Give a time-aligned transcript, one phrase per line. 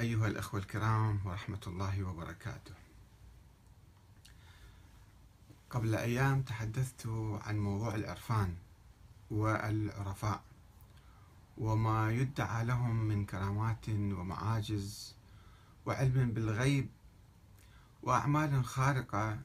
[0.00, 2.74] أيها الأخوة الكرام ورحمة الله وبركاته.
[5.70, 7.06] قبل أيام تحدثت
[7.42, 8.54] عن موضوع العرفان
[9.30, 10.42] والعرفاء
[11.58, 15.14] وما يدعى لهم من كرامات ومعاجز
[15.86, 16.88] وعلم بالغيب
[18.02, 19.38] وأعمال خارقة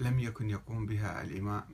[0.00, 1.64] لم يكن يقوم بها الإمام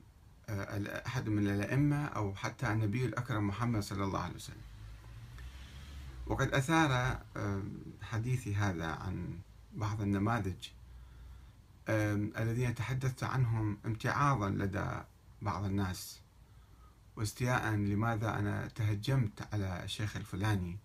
[1.07, 4.64] أحد من الأئمة أو حتى النبي الأكرم محمد صلى الله عليه وسلم.
[6.25, 7.19] وقد أثار
[8.01, 9.39] حديثي هذا عن
[9.73, 10.69] بعض النماذج
[11.89, 14.87] الذين تحدثت عنهم امتعاضا لدى
[15.41, 16.21] بعض الناس
[17.15, 20.77] واستياء لماذا أنا تهجمت على الشيخ الفلاني.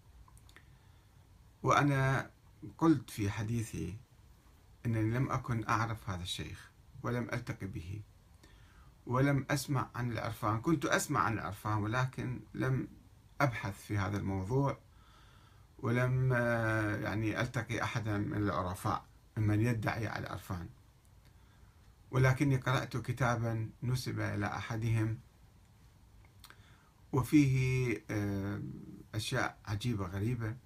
[1.62, 2.30] وأنا
[2.78, 3.96] قلت في حديثي
[4.86, 6.70] أنني لم أكن أعرف هذا الشيخ
[7.02, 8.00] ولم ألتقي به
[9.06, 10.60] ولم أسمع عن العرفان.
[10.60, 12.88] كنت أسمع عن العرفان ولكن لم
[13.40, 14.78] أبحث في هذا الموضوع.
[15.82, 16.32] ولم
[17.02, 19.04] يعني ألتقي أحدا من العرفاء
[19.36, 20.68] ممن يدعي على العرفان
[22.10, 25.18] ولكني قرأت كتابا نسب إلى أحدهم
[27.12, 28.02] وفيه
[29.14, 30.56] أشياء عجيبة غريبة.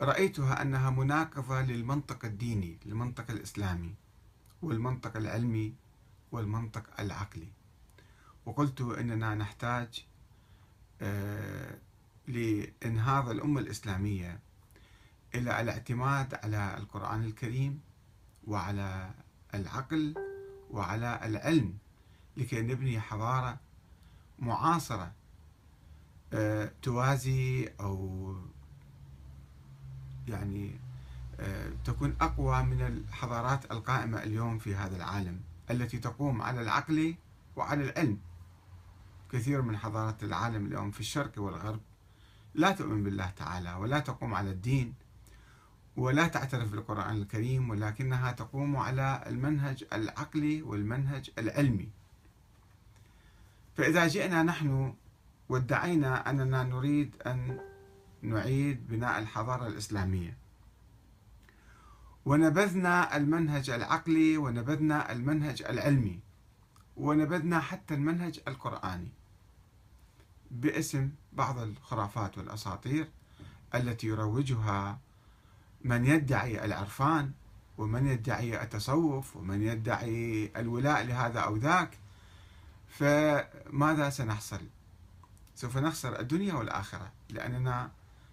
[0.00, 3.94] رأيتها أنها مناقضة للمنطق الديني للمنطق الإسلامي
[4.62, 5.74] والمنطق العلمي
[6.32, 7.48] والمنطق العقلي.
[8.46, 10.06] وقلت أننا نحتاج
[12.28, 14.40] لإنهاض الأمة الإسلامية
[15.34, 17.80] إلى الاعتماد على القرآن الكريم
[18.46, 19.10] وعلى
[19.54, 20.14] العقل
[20.70, 21.74] وعلى العلم
[22.36, 23.58] لكي نبني حضارة
[24.38, 25.12] معاصرة
[26.82, 28.36] توازي أو
[30.28, 30.80] يعني
[31.84, 37.14] تكون أقوى من الحضارات القائمة اليوم في هذا العالم التي تقوم على العقل
[37.56, 38.18] وعلى العلم.
[39.32, 41.80] كثير من حضارات العالم اليوم في الشرق والغرب
[42.56, 44.94] لا تؤمن بالله تعالى ولا تقوم على الدين
[45.96, 51.88] ولا تعترف بالقرآن الكريم ولكنها تقوم على المنهج العقلي والمنهج العلمي.
[53.76, 54.94] فإذا جئنا نحن
[55.48, 57.60] وادعينا أننا نريد أن
[58.22, 60.36] نعيد بناء الحضارة الإسلامية.
[62.24, 66.20] ونبذنا المنهج العقلي ونبذنا المنهج العلمي
[66.96, 69.12] ونبذنا حتى المنهج القرآني.
[70.50, 73.08] باسم بعض الخرافات والأساطير
[73.74, 74.98] التي يروجها
[75.84, 77.32] من يدعي العرفان
[77.78, 81.98] ومن يدعي التصوف ومن يدعي الولاء لهذا أو ذاك
[82.88, 84.60] فماذا سنحصل؟
[85.54, 87.90] سوف نخسر الدنيا والآخرة لأننا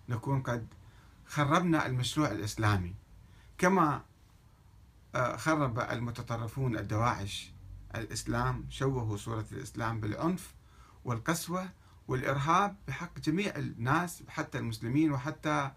[0.10, 0.68] نكون قد
[1.26, 2.96] خربنا المشروع الإسلامي
[3.58, 4.02] كما
[5.16, 7.52] آه، خرب المتطرفون الدواعش
[7.96, 10.54] الإسلام شوهوا صورة الإسلام بالعنف
[11.06, 11.70] والقسوة
[12.08, 15.72] والإرهاب بحق جميع الناس حتى المسلمين وحتى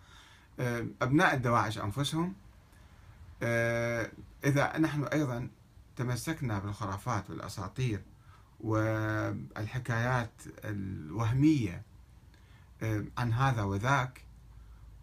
[0.60, 2.34] آه، أبناء الدواعش أنفسهم.
[3.42, 4.10] آه،
[4.44, 5.48] إذا نحن أيضا
[5.96, 8.02] تمسكنا بالخرافات والأساطير
[8.60, 11.82] والحكايات الوهمية
[12.82, 14.22] آه، عن هذا وذاك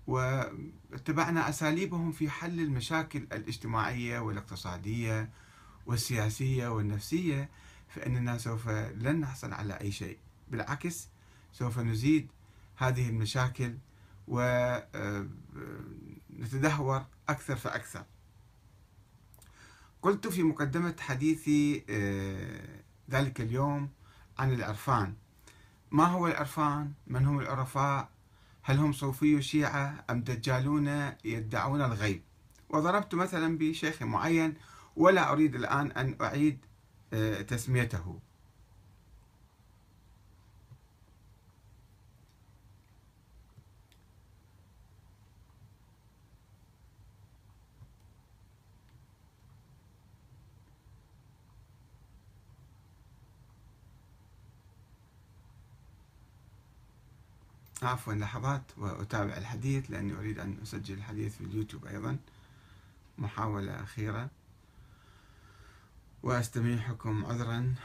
[0.07, 5.29] واتبعنا أساليبهم في حل المشاكل الاجتماعية والاقتصادية
[5.85, 7.49] والسياسية والنفسية
[7.89, 10.17] فإننا سوف لن نحصل على أي شيء.
[10.47, 11.09] بالعكس
[11.53, 12.31] سوف نزيد
[12.77, 13.77] هذه المشاكل
[14.27, 15.37] ونتدهور
[16.97, 18.03] آه، أكثر فأكثر
[20.01, 22.79] قلت في مقدمة حديثي آه،
[23.11, 23.89] ذلك اليوم
[24.39, 25.13] عن العرفان
[25.91, 28.09] ما هو العرفان؟ من هم العرفاء؟
[28.63, 32.21] هل هم صوفي شيعة أم دجالون يدعون الغيب؟
[32.69, 34.53] وضربت مثلا بشيخ معين
[34.95, 36.65] ولا أريد الآن أن أعيد
[37.13, 38.19] آه، تسميته
[57.83, 62.17] عفوا لحظات وأتابع الحديث لأني أريد أن أسجل الحديث في اليوتيوب أيضا.
[63.17, 64.29] محاولة أخيرة.
[66.23, 67.75] وأستميحكم عذرا.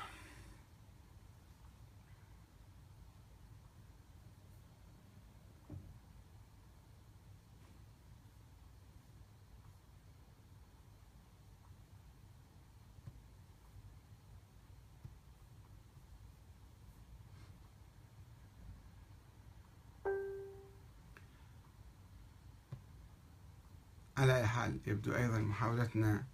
[24.59, 26.25] حال يبدو أيضا محاولتنا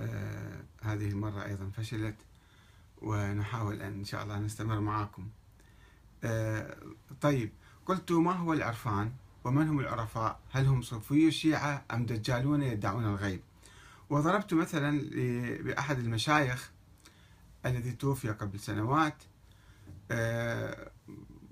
[0.00, 2.16] آه هذه المرة أيضا فشلت
[3.02, 5.28] ونحاول أن إن شاء الله نستمر معكم
[6.24, 6.76] آه
[7.20, 7.52] طيب
[7.86, 9.12] قلت ما هو العرفان؟
[9.44, 13.40] ومن هم العرفاء؟ هل هم صوفي الشيعة أم دجالون يدعون الغيب؟
[14.10, 15.10] وضربت مثلا
[15.62, 16.70] بأحد المشايخ
[17.66, 19.22] الذي توفي قبل سنوات
[20.10, 20.90] آه،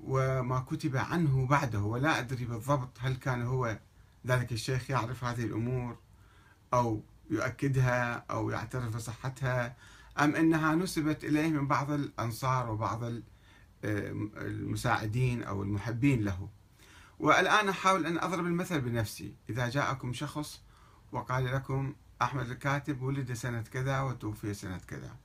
[0.05, 3.79] وما كتب عنه بعده ولا أدري بالضبط هل كان هو
[4.27, 5.99] ذلك الشيخ يعرف هذه الأمور
[6.75, 9.77] أو يؤكدها أو يعترف بصحتها
[10.19, 13.13] أم أنها نسبت إليه من بعض الأنصار وبعض
[13.85, 16.49] المساعدين أو المحبين له.
[17.19, 19.35] والآن أحاول أن أضرب المثل بنفسي.
[19.51, 20.63] إذا جاءكم شخص
[21.13, 25.17] وقال لكم أحمد الكاتب ولد سنة كذا وتوفي سنة كذا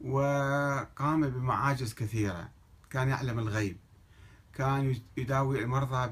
[0.00, 2.50] وقام بمعاجز كثيرة
[2.90, 3.78] كان يعلم الغيب
[4.56, 6.08] كان يداوي المرضى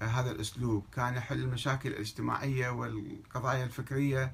[0.00, 4.32] بهذا الأسلوب كان يحل المشاكل الاجتماعية والقضايا الفكرية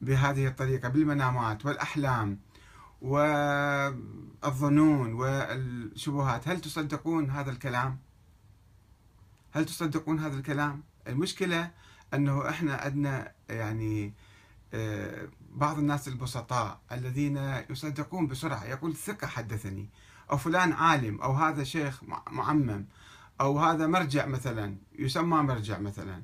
[0.00, 2.38] بهذه الطريقة بالمنامات والأحلام
[3.02, 7.98] والظنون والشبهات هل تصدقون هذا الكلام؟
[9.52, 11.70] هل تصدقون هذا الكلام؟ المشكلة
[12.14, 14.14] أنه إحنا عندنا يعني
[14.74, 19.88] آه، بعض الناس البسطاء الذين يصدقون بسرعة يقول ثقة حدثني
[20.30, 22.84] أو فلان عالم أو هذا شيخ معمم
[23.40, 26.22] أو هذا مرجع مثلا يسمى مرجع مثلا.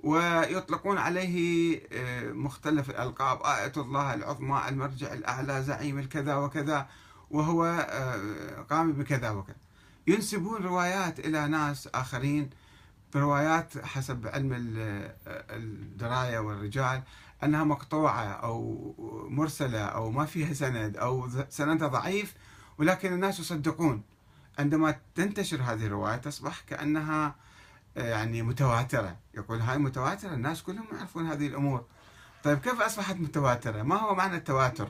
[0.00, 6.88] ويطلقون عليه آه، مختلف الألقاب آية الله العظمى المرجع الأعلى زعيم الكذا وكذا
[7.30, 9.56] وهو آه، قام بكذا وكذا.
[10.06, 12.50] ينسبون روايات إلى ناس آخرين
[13.14, 14.50] بروايات حسب علم
[15.50, 17.02] الدراية والرجال
[17.44, 18.94] أنها مقطوعة أو
[19.30, 22.34] مرسلة أو ما فيها سند أو سندها ضعيف
[22.78, 24.02] ولكن الناس يصدقون.
[24.58, 27.34] عندما تنتشر هذه الرواية تصبح كأنها
[27.96, 29.16] آه، يعني متواترة.
[29.34, 31.84] يقول هاي متواترة الناس كلهم يعرفون هذه الأمور.
[32.44, 34.88] طيب كيف أصبحت متواترة؟ ما هو معنى التواتر؟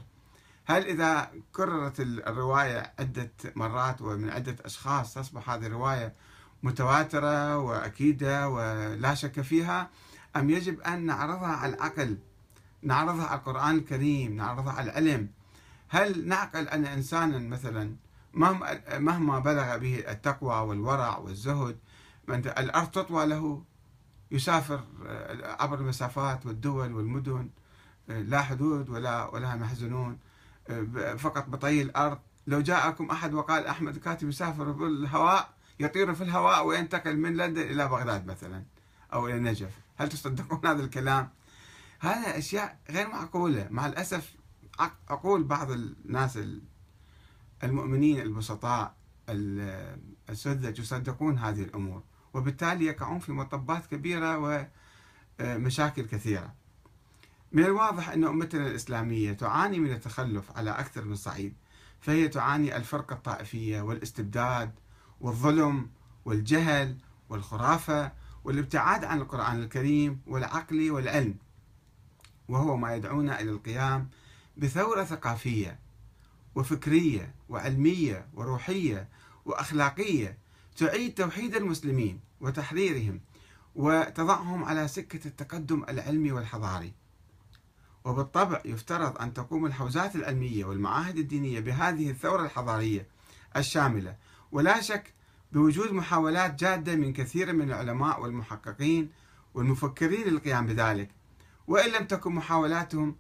[0.66, 6.14] هل إذا كررت الرواية عدة مرات ومن عدة أشخاص تصبح هذه الرواية
[6.62, 9.90] متواترة وأكيدة ولا شك فيها
[10.37, 12.19] أم يجب أن نعرضها على العقل؟
[12.82, 15.28] نعرضها على القرآن الكريم نعرضها على العلم.
[15.88, 17.96] هل نعقل أن إنسانا مثلا
[18.98, 21.78] مهما بلغ به التقوى والورع والزهد
[22.28, 23.64] الأرض تطوى له.
[24.31, 27.50] يسافر آه، عبر المسافات والدول والمدن
[28.10, 30.19] آه، لا حدود ولا ولا محزنون
[30.69, 32.19] آه، فقط بطي الأرض.
[32.46, 37.88] لو جاءكم أحد وقال أحمد كاتب يسافر بالهواء يطير في الهواء وينتقل من لندن إلى
[37.88, 38.64] بغداد مثلا
[39.12, 41.28] أو إلى النجف هل تصدقون هذا الكلام؟
[42.00, 43.69] هذا أشياء غير معقولة.
[43.70, 44.34] مع الأسف
[45.10, 46.38] أقول بعض الناس
[47.64, 48.94] المؤمنين البسطاء
[50.31, 52.02] السذج يصدقون هذه الأمور.
[52.34, 54.38] وبالتالي يقعون في مطبات كبيرة
[55.40, 56.55] ومشاكل كثيرة.
[57.52, 61.55] من الواضح أن أمتنا الإسلامية تعاني من التخلف على أكثر من صعيد
[62.00, 64.72] فهي تعاني الفرقة الطائفية والاستبداد
[65.20, 65.90] والظلم
[66.25, 68.12] والجهل والخرافة
[68.44, 71.34] والابتعاد عن القرآن الكريم والعقل والعلم
[72.49, 74.08] وهو ما يدعونا إلى القيام
[74.56, 75.78] بثورة ثقافية
[76.55, 79.09] وفكرية وعلمية وروحية
[79.45, 80.39] وأخلاقية
[80.77, 83.21] تعيد توحيد المسلمين وتحريرهم
[83.75, 86.93] وتضعهم على سكة التقدم العلمي والحضاري.
[88.05, 93.06] وبالطبع يفترض أن تقوم الحوزات العلمية والمعاهد الدينية بهذه الثورة الحضارية
[93.56, 94.17] الشاملة
[94.53, 95.15] ولا شك
[95.53, 99.11] بوجود محاولات جادة من كثير من العلماء والمحققين
[99.55, 101.11] والمفكرين للقيام بذلك.
[101.67, 103.17] وإن لم تكن محاولاتهم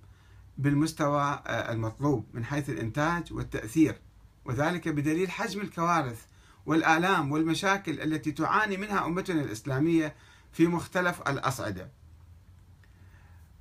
[0.58, 4.00] بالمستوى آه، المطلوب من حيث الإنتاج والتأثير.
[4.44, 6.24] وذلك بدليل حجم الكوارث
[6.66, 10.14] والآلام والمشاكل التي تعاني منها أمتنا الإسلامية
[10.52, 11.90] في مختلف الأصعدة.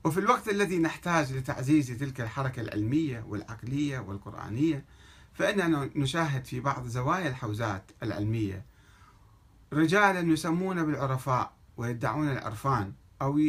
[0.04, 4.86] وفي الوقت الذي نحتاج لتعزيز تلك الحركة العلمية والعقلية والقرآنية
[5.34, 8.66] فإننا نشاهد في بعض زوايا الحوزات العلمية.
[9.74, 13.40] رجالا يسمون بالعرفاء ويدعون العرفان أو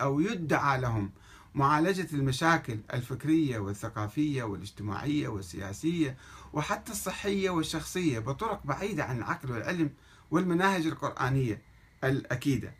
[0.00, 1.10] أو يدعى لهم
[1.58, 6.16] معالجة المشاكل الفكرية والثقافية والاجتماعية والسياسية
[6.52, 9.90] وحتى الصحية والشخصية بطرق بعيدة عن العقل والعلم
[10.30, 11.62] والمناهج القرآنية
[12.04, 12.74] الأكيدة.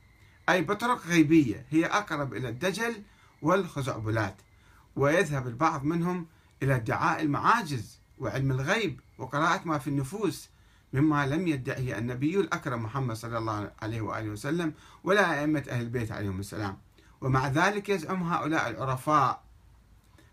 [0.48, 3.02] أي بطرق غيبية هي أقرب إلى الدجل
[3.42, 4.36] والخزعبلات
[4.96, 6.26] ويذهب البعض منهم
[6.62, 10.48] إلى ادعاء المعاجز وعلم الغيب وقراءة ما في النفوس
[10.92, 14.72] مما لم يدعه النبي الأكرم محمد صلى الله عليه وآله وسلم
[15.04, 16.87] ولا أئمة أهل البيت عليهم السلام.
[17.20, 19.42] ومع ذلك يزعم هؤلاء العرفاء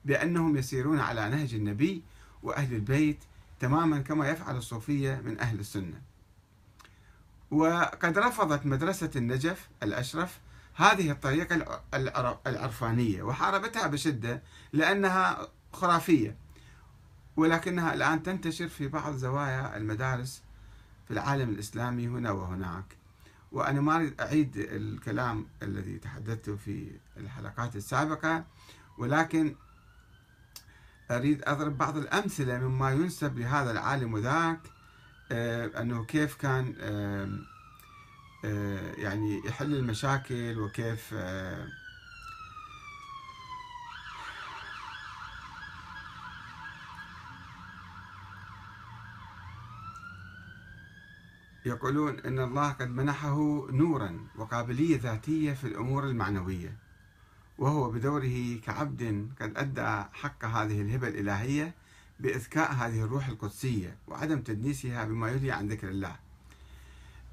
[0.05, 2.03] بأنهم يسيرون على نهج النبي
[2.43, 3.19] وأهل البيت
[3.59, 6.01] تماما كما يفعل الصوفية من أهل السنة.
[7.51, 10.39] وقد رفضت مدرسة النجف الأشرف
[10.75, 11.81] هذه الطريقة
[12.47, 14.41] العرفانية وحاربتها بشدة
[14.73, 16.35] لأنها خرافية
[17.37, 20.43] ولكنها الآن تنتشر في بعض زوايا المدارس
[21.07, 23.04] في العالم الإسلامي هنا وهناك.
[23.55, 28.45] وأنا ما أريد أعيد الكلام الذي تحدثته في الحلقات السابقة
[28.97, 29.55] ولكن
[31.11, 34.59] أريد أضرب بعض الأمثلة مما ينسب لهذا العالم وذاك
[35.31, 37.29] آه، أنه كيف كان آه،
[38.45, 41.13] آه، يعني يحل المشاكل وكيف
[51.85, 56.77] يقولون إن الله قد منحه نورا وقابلية ذاتية في الأمور المعنوية
[57.57, 61.73] وهو بدوره كعبد قد أدى حق هذه الهبة الإلهية
[62.19, 66.15] بإذكاء هذه الروح القدسية وعدم تدنيسها بما يلهي عن ذكر الله.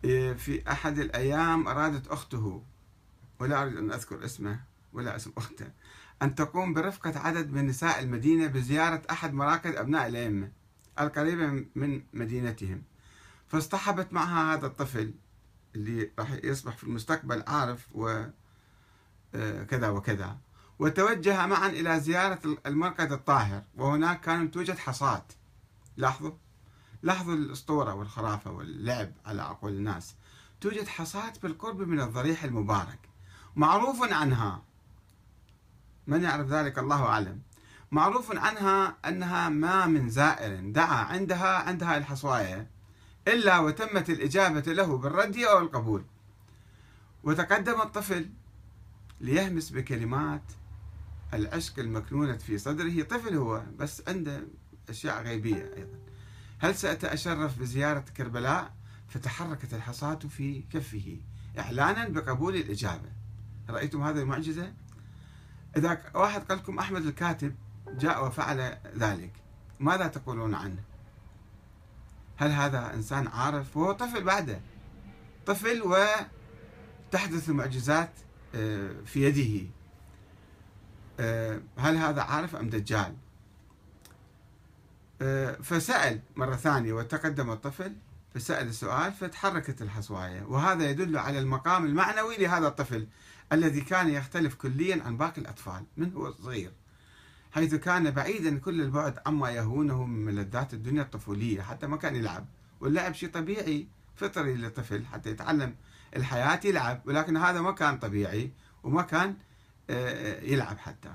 [0.05, 2.63] إيه، في أحد الأيام أرادت أخته
[3.41, 4.61] ولا أريد أن أذكر اسمه
[4.93, 5.71] ولا اسم أخته
[6.23, 10.51] أن تقوم برفقة عدد من نساء المدينة بزيارة أحد مراكز أبناء الأئمة
[11.01, 12.92] القريبة من مدينتهم.
[13.53, 15.15] فاصطحبت معها هذا الطفل
[15.75, 18.33] اللي راح يصبح في المستقبل عارف وكذا
[19.89, 20.39] آه، وكذا.
[20.79, 25.33] وتوجه معا إلى زيارة المركز الطاهر وهناك كانت توجد حصات
[25.97, 26.33] لاحظوا؟
[27.03, 30.15] لاحظوا الأسطورة والخرافة واللعب على عقول الناس.
[30.61, 33.09] توجد حصات بالقرب من الضريح المبارك.
[33.57, 34.63] معروف عنها.
[36.07, 37.43] من يعرف ذلك؟ الله أعلم.
[37.91, 42.72] معروف عنها أنها ما من زائر دعا عندها عندها الحصواية.
[43.29, 46.05] إلا وتمت الإجابة له بالرد أو القبول.
[47.25, 48.31] وتقدم الطفل
[49.21, 50.43] ليهمس بكلمات
[51.35, 53.03] العشق المكنونة في صدره.
[53.03, 54.43] طفل هو بس عنده
[54.89, 55.99] أشياء غيبية أيضا.
[56.59, 58.75] هل سأتأشرف بزيارة كربلاء؟
[59.09, 61.17] فتحركت الحصاة في كفه
[61.59, 63.13] إعلانا بقبول الإجابة.
[63.69, 64.73] رأيتم هذه المعجزة؟
[65.77, 67.55] إذا واحد قال لكم أحمد الكاتب
[67.89, 69.33] جاء وفعل ذلك
[69.81, 70.83] ماذا تقولون عنه؟
[72.43, 74.61] هل هذا إنسان عارف؟ هو طفل بعده.
[75.47, 78.11] طفل وتحدث المعجزات
[78.55, 79.67] آه، في يده.
[81.21, 83.17] آه، هل هذا عارف أم دجال؟
[85.23, 87.93] آه، فسأل مرة ثانية وتقدم الطفل
[88.35, 90.43] فسأل السؤال فتحركت الحصواية.
[90.43, 93.07] وهذا يدل على المقام المعنوي لهذا الطفل
[93.53, 96.73] الذي كان يختلف كليا عن باقي الأطفال من هو صغير
[97.53, 102.47] حيث كان بعيدا كل البعد عما يهونه من ملذات الدنيا الطفولية حتى ما كان يلعب.
[102.81, 105.75] واللعب شيء طبيعي فطري للطفل حتى يتعلم
[106.17, 109.37] الحياة يلعب ولكن هذا ما كان طبيعي وما كان
[109.91, 111.15] آه، يلعب حتى.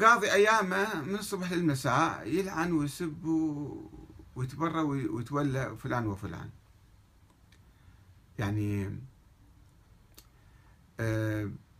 [0.00, 3.24] قاضي أيامه من الصبح للمساء يلعن ويسب
[4.34, 6.50] ويتبرى ويتولى فلان وفلان.
[8.38, 9.00] يعني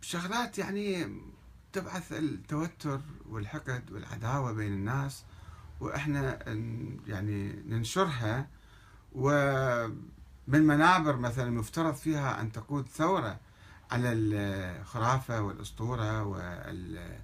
[0.01, 1.07] شغلات يعني
[1.73, 5.23] تبعث التوتر والحقد والعداوة بين الناس
[5.79, 6.49] وإحنا
[7.07, 8.47] يعني ننشرها
[9.15, 9.91] ومن
[10.47, 13.39] منابر مثلا المفترض فيها أن تقود ثورة
[13.91, 17.19] على الخرافة والأسطورة وال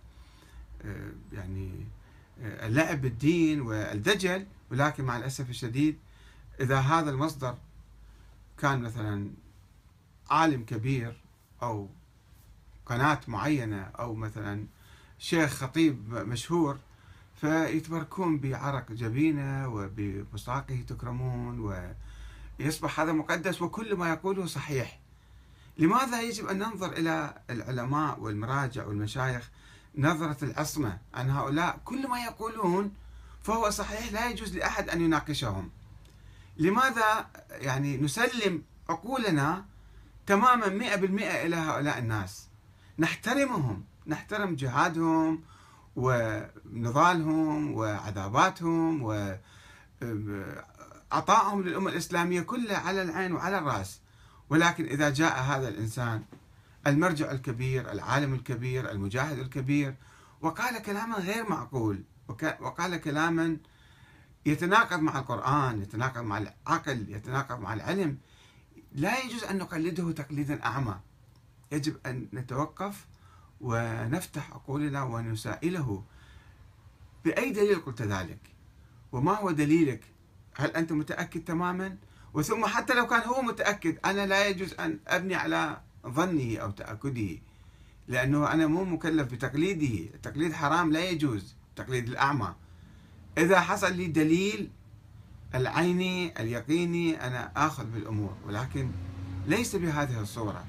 [1.33, 1.87] يعني
[2.41, 5.99] اللعب بالدين والدجل ولكن مع الأسف الشديد
[6.59, 7.57] إذا هذا المصدر
[8.57, 9.31] كان مثلا
[10.29, 11.21] عالم كبير
[11.61, 11.89] أو
[12.89, 14.65] قناة معينة أو مثلا
[15.19, 16.77] شيخ خطيب مشهور
[17.41, 21.59] فيتبركون بعرق جبينة وبمصاقه تكرمون
[22.59, 24.99] ويصبح هذا مقدس وكل ما يقوله صحيح.
[25.77, 29.49] لماذا يجب أن ننظر إلى العلماء والمراجع والمشايخ
[29.97, 32.93] نظرة العصمة أن هؤلاء؟ كل ما يقولون
[33.43, 35.69] فهو صحيح لا يجوز لأحد أن يناقشهم.
[36.57, 39.65] لماذا يعني نسلم عقولنا
[40.27, 42.46] تماما مئة بالمئة إلى هؤلاء الناس؟
[42.99, 45.43] نحترمهم نحترم جهادهم
[45.95, 49.03] ونضالهم وعذاباتهم
[51.11, 54.01] وعطائهم للأمة الإسلامية كلها على العين وعلى الرأس.
[54.49, 56.23] ولكن إذا جاء هذا الإنسان
[56.87, 59.95] المرجع الكبير العالم الكبير المجاهد الكبير
[60.41, 62.03] وقال كلاما غير معقول
[62.59, 63.57] وقال كلاما
[64.45, 68.17] يتناقض مع القرآن يتناقض مع العقل يتناقض مع العلم
[68.91, 70.99] لا يجوز أن نقلده تقليدا أعمى.
[71.71, 73.05] يجب أن نتوقف
[73.61, 76.03] ونفتح عقولنا ونسائله.
[77.25, 78.39] بأي دليل قلت ذلك؟
[79.11, 80.03] وما هو دليلك؟
[80.55, 81.97] هل أنت متأكد تماما؟
[82.33, 87.37] وثم حتى لو كان هو متأكد أنا لا يجوز أن أبني على ظنه أو تأكده
[88.07, 90.15] لأنه أنا مو مكلف بتقليده.
[90.15, 92.55] التقليد حرام لا يجوز تقليد الأعمى.
[93.37, 94.69] إذا حصل لي دليل
[95.55, 98.91] العيني اليقيني أنا آخذ بالأمور ولكن
[99.47, 100.65] ليس بهذه الصورة.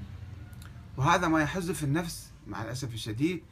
[0.99, 3.43] وهذا ما يحز في النفس مع الأسف الشديد.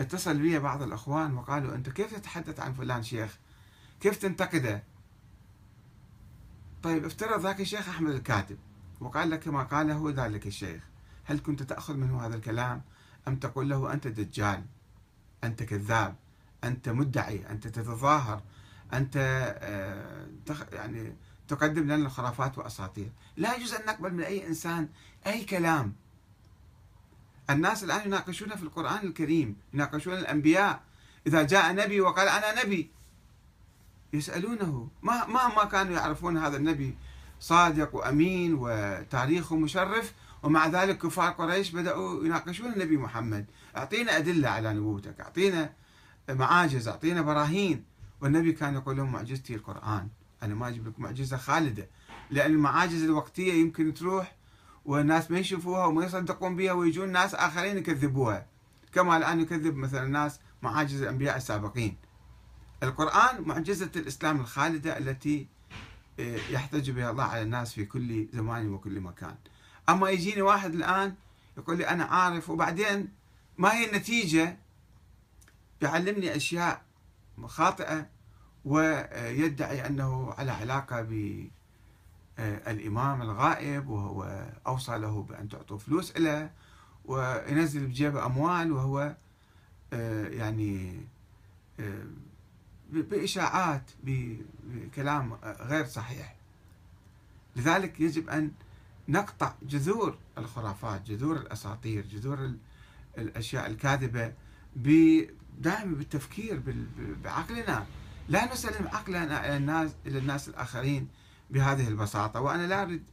[0.00, 3.38] اتصل بي بعض الأخوان وقالوا أنت كيف تتحدث عن فلان شيخ؟
[4.00, 4.82] كيف تنتقده؟
[6.82, 8.58] طيب افترض ذاك الشيخ أحمد الكاتب.
[9.00, 10.82] وقال لك ما قاله ذلك الشيخ.
[11.24, 12.82] هل كنت تأخذ منه هذا الكلام؟
[13.28, 14.64] أم تقول له أنت دجال؟
[15.44, 16.16] أنت كذاب؟
[16.64, 18.42] أنت مدعي؟ أنت تتظاهر؟
[18.92, 19.16] أنت
[19.62, 20.26] آه،
[20.72, 21.16] يعني
[21.48, 23.12] تقدم لنا الخرافات وأساطير.
[23.36, 24.88] لا يجوز أن نقبل من أي إنسان
[25.26, 25.94] أي كلام.
[27.50, 30.82] الناس الآن يناقشون في القرآن الكريم يناقشون الأنبياء.
[31.26, 32.90] إذا جاء نبي وقال أنا نبي
[34.12, 34.88] يسألونه.
[35.02, 36.96] ما ما ما كانوا يعرفون هذا النبي
[37.40, 43.46] صادق وأمين وتاريخه مشرف ومع ذلك كفار قريش بدأوا يناقشون النبي محمد.
[43.76, 45.72] أعطينا أدلة على نبوتك أعطينا
[46.28, 47.84] معاجز أعطينا براهين.
[48.20, 50.08] والنبي كان يقول لهم معجزتي القرآن.
[50.42, 51.88] أنا ما أجيب لك معجزة خالدة
[52.30, 54.34] لأن المعاجز الوقتية يمكن تروح
[54.84, 58.46] والناس ما يشوفوها وما يصدقون بها ويجون ناس آخرين يكذبوها.
[58.92, 61.96] كما الآن يكذب مثلا الناس معاجز الأنبياء السابقين.
[62.82, 65.46] القرآن معجزة الإسلام الخالدة التي
[66.20, 69.34] آه، يحتج بها الله على الناس في كل زمان وكل مكان.
[69.88, 71.14] أما يجيني واحد الآن
[71.58, 73.08] يقول لي أنا عارف وبعدين
[73.58, 74.58] ما هي النتيجة؟
[75.82, 76.82] يعلمني أشياء
[77.46, 78.06] خاطئة
[78.64, 81.02] ويدعي أنه على علاقة
[82.40, 86.50] بالإمام الغائب وهو أوصى له بأن تعطوا فلوس له
[87.04, 89.16] وينزل بجيبه أموال وهو
[89.92, 91.00] آه، يعني
[91.80, 92.04] آه،
[92.90, 96.36] بإشاعات بكلام غير صحيح.
[97.56, 98.50] لذلك يجب أن
[99.08, 102.52] نقطع جذور الخرافات جذور الأساطير جذور
[103.18, 104.32] الأشياء الكاذبة
[105.58, 106.62] دائما بالتفكير
[107.24, 107.86] بعقلنا.
[108.28, 111.08] لا نسلم عقلنا إلى الناس إلى الناس الآخرين.
[111.50, 112.40] بهذه البساطة.
[112.40, 113.04] وأنا لا أريد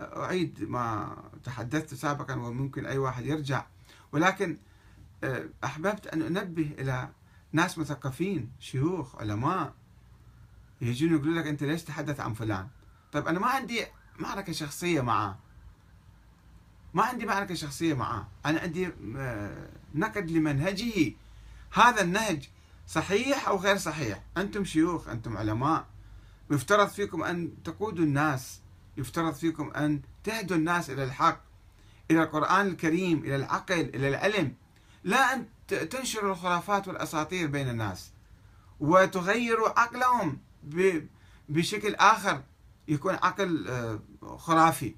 [0.00, 3.66] أعيد ما تحدثت سابقا وممكن أي واحد يرجع.
[4.12, 4.58] ولكن
[5.24, 7.08] آه، أحببت أن أنبه إلى
[7.52, 9.74] ناس مثقفين شيوخ علماء
[10.80, 12.68] يجون يقولوا لك أنت ليش تحدث عن فلان؟
[13.12, 13.86] طيب أنا ما عندي
[14.18, 15.38] معركة شخصية معه
[16.94, 21.12] ما عندي معركة شخصية معه أنا عندي آه، نقد لمنهجه.
[21.72, 22.48] هذا النهج
[22.86, 25.86] صحيح أو غير صحيح؟ أنتم شيوخ أنتم علماء.
[26.50, 28.60] يفترض فيكم أن تقودوا الناس
[28.96, 31.40] يفترض فيكم أن تهدوا الناس إلى الحق
[32.10, 34.54] إلى القرآن الكريم إلى العقل إلى العلم.
[35.04, 38.12] لا أن تنشروا الخرافات والأساطير بين الناس.
[38.80, 40.38] وتغيروا عقلهم
[41.48, 42.42] بشكل آخر
[42.88, 44.00] يكون عقل آه،
[44.36, 44.94] خرافي.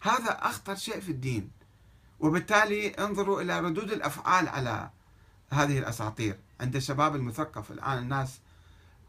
[0.00, 1.50] هذا أخطر شيء في الدين.
[2.20, 4.90] وبالتالي انظروا إلى ردود الأفعال على
[5.50, 6.38] هذه الأساطير.
[6.60, 8.40] عند الشباب المثقف الآن الناس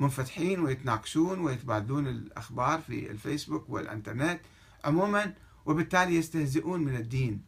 [0.01, 4.39] منفتحين ويتناقشون ويتبادلون الأخبار في الفيسبوك والإنترنت
[4.83, 5.33] عموما
[5.65, 7.41] وبالتالي يستهزئون من الدين.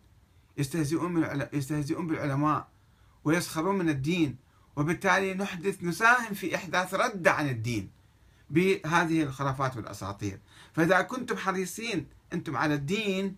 [0.58, 2.68] يستهزئون من يستهزئون بالعلماء
[3.24, 4.38] ويسخرون من الدين.
[4.76, 7.90] وبالتالي نحدث نساهم في إحداث ردة عن الدين
[8.50, 10.40] بهذه الخرافات والأساطير.
[10.74, 13.36] فإذا كنتم حريصين أنتم على الدين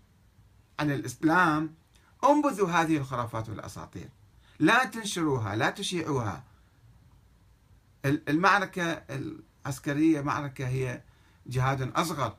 [0.79, 1.73] على الإسلام
[2.29, 4.09] انبذوا هذه الخرافات والأساطير.
[4.59, 6.43] لا تنشروها لا تشيعوها.
[8.05, 8.83] المعركة
[9.65, 11.01] العسكرية معركة هي
[11.47, 12.37] جهاد أصغر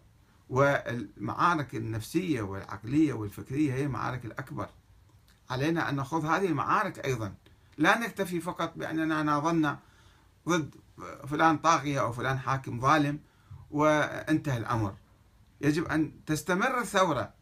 [0.49, 4.69] والمعارك النفسية والعقلية والفكرية هي المعارك الأكبر.
[5.51, 7.35] علينا أن نخوض هذه المعارك أيضا.
[7.79, 9.79] لا نكتفي فقط بأننا ناضلنا
[10.49, 10.75] ضد
[11.29, 13.21] فلان طاغية أو فلان حاكم ظالم
[13.71, 14.95] وانتهى الأمر.
[15.61, 17.33] يجب أن تستمر الثورة.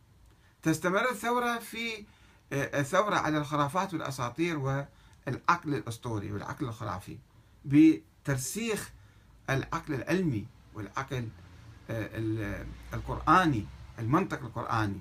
[0.62, 2.04] تستمر الثورة في
[2.52, 7.18] الثورة على الخرافات والأساطير والعقل الأسطوري والعقل الخرافي.
[8.24, 8.90] بترسيخ
[9.50, 11.28] العقل العلمي والعقل
[11.90, 13.66] آه، القرآني
[13.98, 15.00] المنطق القرآني.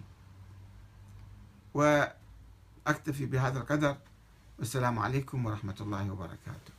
[1.73, 3.97] وأكتفي بهذا القدر.
[4.59, 6.73] والسلام عليكم ورحمة الله وبركاته.